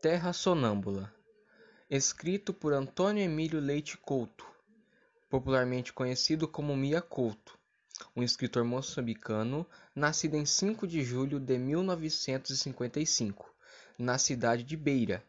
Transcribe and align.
Terra 0.00 0.32
Sonâmbula, 0.32 1.12
escrito 1.90 2.54
por 2.54 2.72
Antônio 2.72 3.20
Emílio 3.20 3.58
Leite 3.58 3.98
Couto, 3.98 4.46
popularmente 5.28 5.92
conhecido 5.92 6.46
como 6.46 6.76
Mia 6.76 7.02
Couto, 7.02 7.58
um 8.14 8.22
escritor 8.22 8.62
moçambicano 8.62 9.66
nascido 9.96 10.36
em 10.36 10.46
5 10.46 10.86
de 10.86 11.02
julho 11.02 11.40
de 11.40 11.58
1955, 11.58 13.52
na 13.98 14.18
cidade 14.18 14.62
de 14.62 14.76
Beira. 14.76 15.24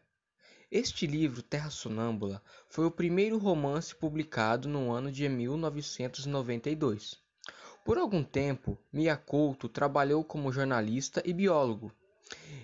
Este 0.70 1.04
livro, 1.04 1.42
Terra 1.42 1.70
Sonâmbula, 1.70 2.40
foi 2.68 2.86
o 2.86 2.92
primeiro 2.92 3.38
romance 3.38 3.92
publicado 3.92 4.68
no 4.68 4.92
ano 4.92 5.10
de 5.10 5.28
1992. 5.28 7.18
Por 7.84 7.98
algum 7.98 8.22
tempo, 8.22 8.78
Mia 8.92 9.16
Couto 9.16 9.68
trabalhou 9.68 10.22
como 10.22 10.52
jornalista 10.52 11.20
e 11.26 11.32
biólogo 11.32 11.92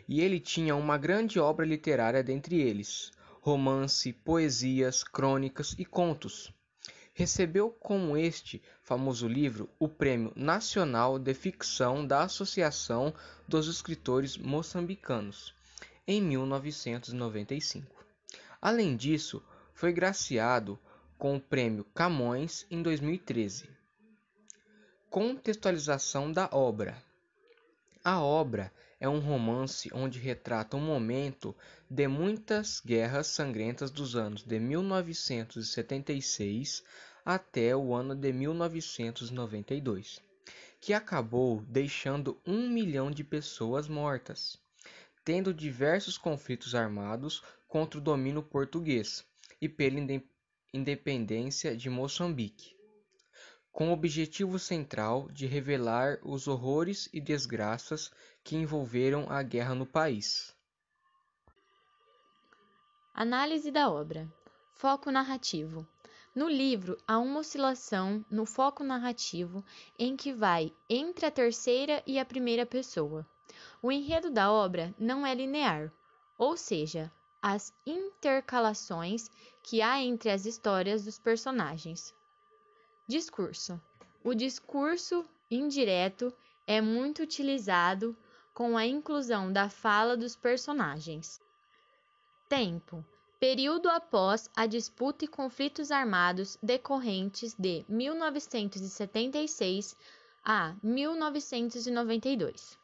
e 0.09 0.21
ele 0.21 0.39
tinha 0.39 0.77
uma 0.77 0.97
grande 0.97 1.39
obra 1.39 1.67
literária 1.67 2.23
dentre 2.23 2.61
eles: 2.61 3.11
romance, 3.41 4.13
poesias, 4.13 5.03
crônicas 5.03 5.75
e 5.79 5.85
contos. 5.85 6.53
Recebeu 7.13 7.71
com 7.71 8.17
este 8.17 8.63
famoso 8.83 9.27
livro 9.27 9.71
o 9.79 9.89
Prêmio 9.89 10.33
Nacional 10.37 11.19
de 11.19 11.33
Ficção 11.33 12.07
da 12.07 12.25
Associação 12.25 13.15
dos 13.49 13.69
Escritores 13.69 14.37
Moçambicanos 14.37 15.55
em 16.07 16.23
1995. 16.23 18.05
Além 18.61 18.97
disso, 18.97 19.43
foi 19.75 19.93
graciado 19.93 20.79
com 21.19 21.37
o 21.37 21.41
Prêmio 21.41 21.85
Camões 21.95 22.67
em 22.71 22.83
2013. 22.83 23.69
Contextualização 25.11 26.31
da 26.31 26.49
obra. 26.53 27.03
A 28.05 28.21
obra 28.21 28.73
é 28.99 29.07
um 29.09 29.19
romance 29.19 29.91
onde 29.93 30.19
retrata 30.19 30.75
um 30.77 30.81
momento 30.81 31.55
de 31.89 32.09
muitas 32.09 32.81
guerras 32.81 33.27
sangrentas 33.27 33.91
dos 33.91 34.17
anos 34.17 34.43
de 34.43 34.59
1976 34.59 36.83
até 37.25 37.77
o 37.77 37.95
ano 37.95 38.15
de 38.15 38.33
1992, 38.33 40.23
que 40.81 40.95
acabou 40.95 41.61
deixando 41.63 42.41
um 42.47 42.69
milhão 42.69 43.11
de 43.11 43.25
pessoas 43.25 43.89
mortas, 43.89 44.59
tendo 45.25 45.53
diversos 45.53 46.17
conflitos 46.17 46.75
armados 46.75 47.43
contra 47.69 47.99
o 47.99 48.03
domínio 48.03 48.43
português 48.43 49.27
e 49.61 49.69
pela 49.69 50.01
independência 50.73 51.77
de 51.77 51.91
Moçambique 51.91 52.76
com 53.77 53.91
o 53.91 53.93
objetivo 53.93 54.59
central 54.59 55.29
de 55.31 55.45
revelar 55.45 56.19
os 56.23 56.49
horrores 56.49 57.11
e 57.13 57.21
desgraças 57.21 58.11
que 58.43 58.57
envolveram 58.57 59.27
a 59.29 59.43
guerra 59.43 59.75
no 59.75 59.85
país. 59.85 60.57
Análise 63.13 63.71
da 63.71 63.91
obra. 63.91 64.33
Foco 64.73 65.11
narrativo. 65.11 65.87
No 66.35 66.49
livro, 66.49 66.97
há 67.07 67.19
uma 67.19 67.41
oscilação 67.41 68.25
no 68.31 68.47
foco 68.47 68.83
narrativo 68.83 69.63
em 69.99 70.17
que 70.17 70.33
vai 70.33 70.73
entre 70.89 71.27
a 71.27 71.31
terceira 71.31 72.03
e 72.07 72.19
a 72.19 72.25
primeira 72.25 72.65
pessoa. 72.65 73.27
O 73.83 73.93
enredo 73.93 74.31
da 74.31 74.51
obra 74.51 74.95
não 74.99 75.27
é 75.27 75.35
linear, 75.35 75.93
ou 76.39 76.57
seja, 76.57 77.13
as 77.43 77.75
intercalações 77.85 79.31
que 79.63 79.83
há 79.83 80.01
entre 80.01 80.31
as 80.31 80.47
histórias 80.47 81.05
dos 81.05 81.19
personagens 81.19 82.16
Discurso: 83.09 83.81
O 84.25 84.35
discurso 84.35 85.25
indireto 85.49 86.35
é 86.67 86.81
muito 86.81 87.23
utilizado 87.23 88.17
com 88.53 88.77
a 88.77 88.85
inclusão 88.85 89.53
da 89.53 89.69
fala 89.69 90.17
dos 90.17 90.35
personagens. 90.35 91.41
Tempo: 92.49 93.05
período 93.39 93.89
após 93.89 94.51
a 94.57 94.67
disputa 94.67 95.25
e 95.25 95.29
conflitos 95.29 95.93
armados 95.93 96.59
decorrentes 96.61 97.55
de 97.55 97.85
1976 97.89 99.95
a 100.45 100.75
1992. 100.83 102.77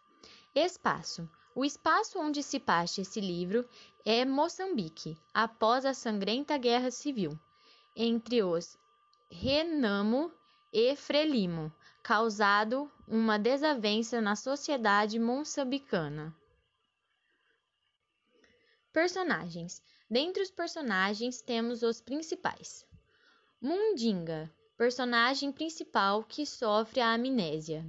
Espaço: 0.55 1.29
o 1.53 1.65
espaço 1.65 2.21
onde 2.21 2.45
se 2.45 2.61
passa 2.61 3.01
esse 3.01 3.21
livro 3.21 3.69
é 4.05 4.25
Moçambique, 4.25 5.19
após 5.35 5.85
a 5.85 5.93
sangrenta 5.93 6.57
Guerra 6.57 6.93
Civil, 6.93 7.37
entre 7.97 8.41
os 8.43 8.79
Renamo 9.35 10.31
e 10.71 10.95
Frelimo, 10.95 11.73
causado 12.03 12.93
uma 13.09 13.39
desavença 13.39 14.21
na 14.21 14.37
sociedade 14.37 15.19
moçambicana. 15.19 16.37
Personagens. 18.93 19.83
Dentre 20.09 20.43
os 20.43 20.51
personagens 20.51 21.41
temos 21.41 21.83
os 21.83 21.99
principais. 21.99 22.87
Mundinga, 23.59 24.53
personagem 24.77 25.51
principal 25.51 26.23
que 26.23 26.45
sofre 26.45 27.01
a 27.01 27.15
amnésia. 27.15 27.87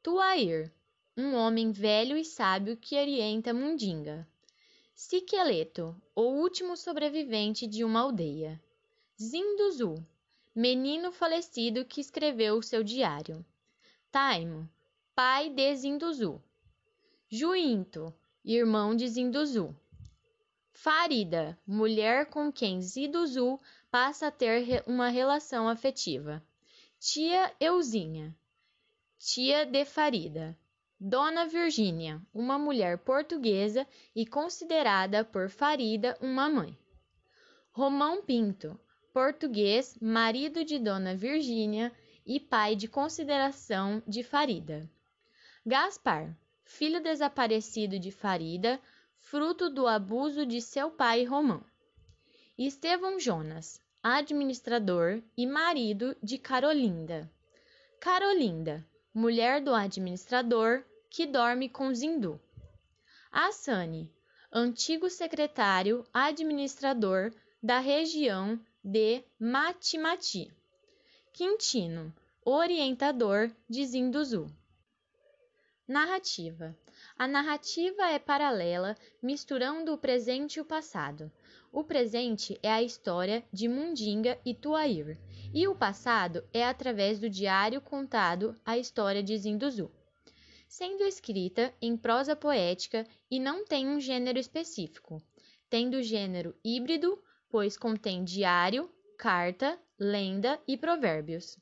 Tuair, 0.00 0.72
um 1.16 1.34
homem 1.34 1.72
velho 1.72 2.16
e 2.16 2.24
sábio 2.24 2.76
que 2.76 2.96
orienta 2.96 3.52
Mundinga. 3.52 4.26
Siqueleto, 4.94 6.00
o 6.14 6.22
último 6.22 6.76
sobrevivente 6.76 7.66
de 7.66 7.82
uma 7.82 8.00
aldeia. 8.00 8.62
Zinduzu, 9.20 10.06
menino 10.54 11.12
falecido 11.12 11.84
que 11.84 12.00
escreveu 12.00 12.60
seu 12.62 12.82
diário. 12.82 13.44
Taimo, 14.10 14.68
pai 15.14 15.50
de 15.50 15.76
Zinduzu. 15.76 16.42
Juinto, 17.28 18.14
irmão 18.44 18.96
de 18.96 19.06
Zinduzu. 19.08 19.74
Farida, 20.72 21.58
mulher 21.66 22.26
com 22.26 22.52
quem 22.52 22.80
Zinduzu 22.80 23.60
passa 23.90 24.28
a 24.28 24.30
ter 24.30 24.82
uma 24.86 25.08
relação 25.08 25.68
afetiva. 25.68 26.42
Tia 26.98 27.52
Euzinha, 27.60 28.36
tia 29.18 29.66
de 29.66 29.84
Farida. 29.84 30.56
Dona 31.00 31.46
Virgínia, 31.46 32.20
uma 32.34 32.58
mulher 32.58 32.98
portuguesa 32.98 33.86
e 34.16 34.26
considerada 34.26 35.24
por 35.24 35.48
Farida 35.48 36.18
uma 36.20 36.48
mãe. 36.48 36.76
Romão 37.70 38.20
Pinto, 38.20 38.78
português, 39.18 39.98
marido 40.00 40.64
de 40.64 40.78
Dona 40.78 41.12
Virgínia 41.12 41.90
e 42.24 42.38
pai 42.38 42.76
de 42.76 42.86
consideração 42.86 44.00
de 44.06 44.22
Farida. 44.22 44.88
Gaspar, 45.66 46.38
filho 46.62 47.02
desaparecido 47.02 47.98
de 47.98 48.12
Farida, 48.12 48.80
fruto 49.18 49.68
do 49.70 49.88
abuso 49.88 50.46
de 50.46 50.60
seu 50.60 50.88
pai 50.88 51.24
Romão. 51.24 51.64
Estevão 52.56 53.18
Jonas, 53.18 53.80
administrador 54.00 55.20
e 55.36 55.48
marido 55.48 56.16
de 56.22 56.38
Carolinda. 56.38 57.28
Carolinda, 57.98 58.86
mulher 59.12 59.60
do 59.60 59.74
administrador 59.74 60.84
que 61.10 61.26
dorme 61.26 61.68
com 61.68 61.92
Zindu. 61.92 62.40
Assani, 63.32 64.08
antigo 64.52 65.10
secretário 65.10 66.06
administrador 66.14 67.32
da 67.60 67.80
região 67.80 68.60
de 68.90 69.22
Matimati. 69.38 70.50
Quintino, 71.34 72.10
orientador 72.42 73.54
de 73.68 73.84
Zinduzu. 73.84 74.46
Narrativa. 75.86 76.74
A 77.18 77.28
narrativa 77.28 78.08
é 78.08 78.18
paralela, 78.18 78.96
misturando 79.22 79.92
o 79.92 79.98
presente 79.98 80.56
e 80.56 80.62
o 80.62 80.64
passado. 80.64 81.30
O 81.70 81.84
presente 81.84 82.58
é 82.62 82.70
a 82.70 82.82
história 82.82 83.44
de 83.52 83.68
Mundinga 83.68 84.40
e 84.42 84.54
Tuair, 84.54 85.18
e 85.52 85.68
o 85.68 85.74
passado 85.74 86.42
é 86.50 86.64
através 86.64 87.18
do 87.18 87.28
diário 87.28 87.82
contado 87.82 88.58
a 88.64 88.78
história 88.78 89.22
de 89.22 89.36
Zinduzu. 89.36 89.90
Sendo 90.66 91.04
escrita 91.04 91.74
em 91.82 91.94
prosa 91.94 92.34
poética 92.34 93.06
e 93.30 93.38
não 93.38 93.66
tem 93.66 93.86
um 93.86 94.00
gênero 94.00 94.38
específico, 94.38 95.22
tendo 95.68 96.02
gênero 96.02 96.56
híbrido 96.64 97.22
pois 97.48 97.76
contém 97.76 98.24
diário, 98.24 98.90
carta, 99.16 99.78
lenda 99.98 100.60
e 100.66 100.76
provérbios. 100.76 101.58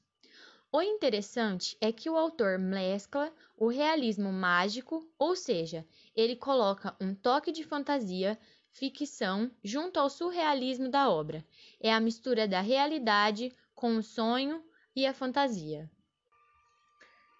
O 0.71 0.83
interessante 0.83 1.77
é 1.81 1.91
que 1.91 2.11
o 2.11 2.17
autor 2.17 2.59
mescla 2.59 3.33
o 3.57 3.69
realismo 3.69 4.33
mágico, 4.33 5.09
ou 5.19 5.35
seja, 5.35 5.87
ele 6.15 6.37
coloca 6.37 6.95
um 7.01 7.15
toque 7.15 7.51
de 7.51 7.65
fantasia, 7.65 8.39
ficção 8.71 9.51
junto 9.65 9.99
ao 9.99 10.11
surrealismo 10.11 10.91
da 10.91 11.09
obra. 11.09 11.43
É 11.81 11.93
a 11.93 12.01
mistura 12.01 12.47
da 12.47 12.61
realidade 12.61 13.51
com 13.75 13.97
o 13.97 14.03
sonho 14.03 14.63
e 14.95 15.07
a 15.07 15.15
fantasia. 15.15 15.91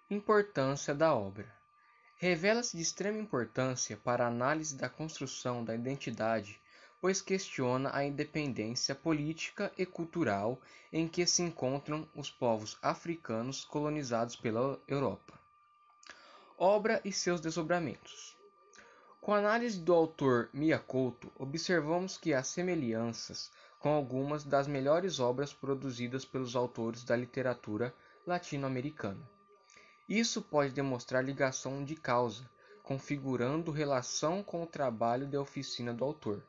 Importância 0.09 0.95
da 0.95 1.13
obra. 1.13 1.45
Revela-se 2.17 2.75
de 2.75 2.81
extrema 2.81 3.19
importância 3.19 3.97
para 3.97 4.23
a 4.23 4.29
análise 4.29 4.75
da 4.75 4.89
construção 4.89 5.63
da 5.63 5.75
identidade 5.75 6.59
pois 6.99 7.21
questiona 7.21 7.95
a 7.95 8.03
independência 8.03 8.95
política 8.95 9.71
e 9.77 9.85
cultural 9.85 10.59
em 10.91 11.07
que 11.07 11.25
se 11.25 11.43
encontram 11.43 12.07
os 12.15 12.31
povos 12.31 12.77
africanos 12.81 13.63
colonizados 13.63 14.35
pela 14.35 14.79
Europa. 14.87 15.33
Obra 16.57 16.99
e 17.05 17.11
seus 17.11 17.39
desdobramentos. 17.39 18.35
Com 19.21 19.33
a 19.33 19.37
análise 19.37 19.79
do 19.79 19.93
autor 19.93 20.49
Mia 20.53 20.79
Couto, 20.79 21.31
observamos 21.37 22.17
que 22.17 22.33
há 22.33 22.41
semelhanças 22.41 23.51
com 23.79 23.89
algumas 23.89 24.43
das 24.43 24.67
melhores 24.67 25.19
obras 25.19 25.53
produzidas 25.53 26.25
pelos 26.25 26.55
autores 26.55 27.03
da 27.03 27.15
literatura 27.15 27.93
latino-americana. 28.25 29.21
Isso 30.09 30.41
pode 30.41 30.73
demonstrar 30.73 31.23
ligação 31.23 31.83
de 31.83 31.95
causa, 31.95 32.49
configurando 32.81 33.71
relação 33.71 34.41
com 34.41 34.63
o 34.63 34.67
trabalho 34.67 35.27
de 35.27 35.37
oficina 35.37 35.93
do 35.93 36.03
autor, 36.03 36.41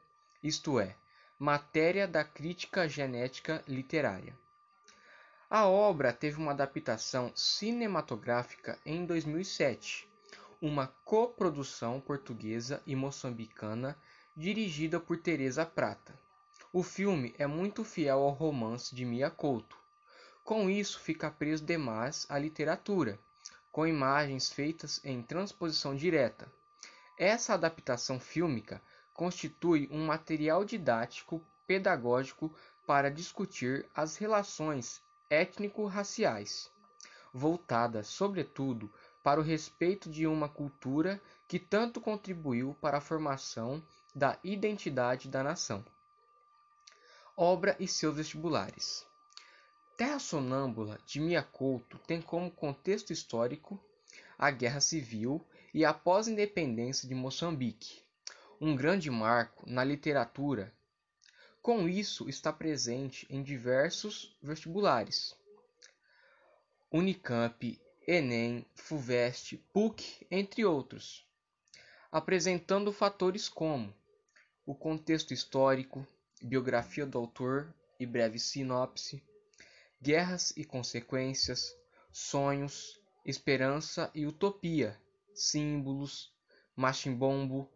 isto 0.43 0.79
é, 0.79 0.95
matéria 1.39 2.07
da 2.07 2.25
crítica 2.25 2.89
genética 2.89 3.63
literária. 3.67 4.37
A 5.51 5.67
obra 5.67 6.13
teve 6.13 6.37
uma 6.37 6.53
adaptação 6.53 7.33
cinematográfica 7.35 8.79
em 8.85 9.07
2007, 9.07 10.09
uma 10.61 10.89
coprodução 11.05 12.01
portuguesa 12.01 12.83
e 12.87 12.95
moçambicana 12.95 13.97
dirigida 14.37 15.01
por 15.01 15.17
Teresa 15.17 15.65
Prata. 15.65 16.19
O 16.73 16.83
filme 16.83 17.35
é 17.39 17.47
muito 17.47 17.83
fiel 17.83 18.19
ao 18.19 18.31
romance 18.31 18.95
de 18.95 19.05
Mia 19.05 19.31
Couto. 19.31 19.77
Com 20.45 20.69
isso, 20.69 21.01
fica 21.01 21.31
preso 21.31 21.65
demais 21.65 22.27
à 22.29 22.39
literatura, 22.39 23.19
com 23.73 23.87
imagens 23.87 24.51
feitas 24.53 25.01
em 25.05 25.23
transposição 25.23 25.97
direta. 25.97 26.53
Essa 27.19 27.55
adaptação 27.55 28.21
fílmica 28.21 28.83
constitui 29.19 29.89
um 29.91 30.07
material 30.07 30.65
didático 30.65 31.43
pedagógico 31.67 32.55
para 32.87 33.11
discutir 33.11 33.85
as 33.93 34.17
relações 34.17 35.03
étnico-raciais, 35.29 36.71
voltada, 37.35 38.05
sobretudo, 38.05 38.89
para 39.21 39.41
o 39.41 39.43
respeito 39.43 40.09
de 40.09 40.25
uma 40.25 40.49
cultura 40.49 41.21
que 41.49 41.59
tanto 41.59 42.01
contribuiu 42.01 42.77
para 42.81 42.99
a 42.99 43.01
formação 43.01 43.83
da 44.15 44.39
identidade 44.45 45.29
da 45.29 45.43
nação. 45.43 45.85
Obra 47.37 47.75
e 47.81 47.89
seus 47.89 48.15
vestibulares. 48.15 49.05
Terra 49.97 50.21
Sonâmbula 50.21 50.97
de 51.05 51.19
Mia 51.19 51.43
Couto 51.43 51.99
tem 52.07 52.23
como 52.23 52.53
contexto 52.53 53.13
histórico 53.13 53.83
a 54.39 54.53
Guerra 54.53 54.81
Civil 54.81 55.45
e 55.75 55.85
a 55.85 55.93
pós-independência 55.93 57.09
de 57.09 57.17
Moçambique, 57.17 58.07
um 58.61 58.75
grande 58.75 59.11
marco 59.11 59.69
na 59.69 59.85
literatura. 59.85 60.73
Com 61.63 61.89
isso, 61.89 62.29
está 62.29 62.53
presente 62.53 63.27
em 63.31 63.43
diversos 63.43 64.37
vestibulares: 64.43 65.37
Unicamp, 66.91 67.81
Enem, 68.07 68.67
FUVEST, 68.75 69.59
PUC, 69.73 70.27
entre 70.31 70.65
outros, 70.65 71.27
apresentando 72.11 72.93
fatores 72.93 73.49
como 73.49 73.95
o 74.65 74.75
contexto 74.75 75.33
histórico, 75.33 76.07
biografia 76.43 77.05
do 77.05 77.19
autor 77.19 77.75
e 78.01 78.07
breve 78.07 78.39
sinopse, 78.39 79.23
guerras 80.01 80.53
e 80.57 80.65
consequências, 80.65 81.75
sonhos, 82.11 83.01
esperança 83.25 84.11
e 84.15 84.27
utopia, 84.27 84.99
símbolos, 85.35 86.33
machimbombo, 86.75 87.71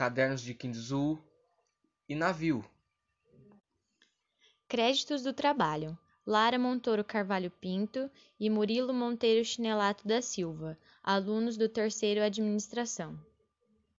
cadernos 0.00 0.40
de 0.40 0.54
Kinzu 0.54 1.22
e 2.08 2.14
navio. 2.14 2.64
Créditos 4.66 5.22
do 5.22 5.34
trabalho: 5.34 5.98
Lara 6.26 6.58
Montoro 6.58 7.04
Carvalho 7.04 7.50
Pinto 7.50 8.10
e 8.38 8.48
Murilo 8.48 8.94
Monteiro 8.94 9.44
Chinelato 9.44 10.08
da 10.08 10.22
Silva, 10.22 10.78
alunos 11.02 11.58
do 11.58 11.68
terceiro 11.68 12.22
Administração. 12.22 13.20